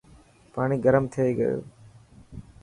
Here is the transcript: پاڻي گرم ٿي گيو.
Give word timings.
پاڻي 0.53 0.77
گرم 0.85 1.03
ٿي 1.13 1.25
گيو. 1.37 1.55